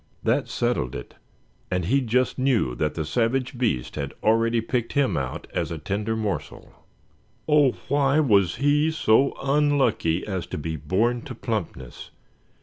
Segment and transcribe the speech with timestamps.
[0.23, 1.13] That settled it,
[1.69, 5.77] and he just knew that the savage beast had already picked him out as a
[5.77, 6.73] tender morsel.
[7.47, 7.73] Oh!
[7.87, 12.09] why was he so unlucky as to be born to plumpness?